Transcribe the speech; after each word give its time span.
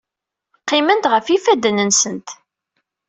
Qqiment 0.61 1.09
ɣef 1.13 1.25
yifadden-nsent. 1.29 2.29